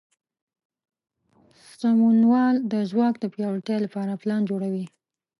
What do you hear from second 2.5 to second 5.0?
د ځواک د پیاوړتیا لپاره پلان جوړوي.